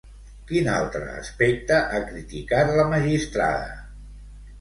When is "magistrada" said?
2.95-3.77